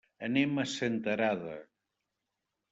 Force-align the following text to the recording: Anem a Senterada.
Anem 0.27 0.61
a 0.63 0.65
Senterada. 0.71 1.61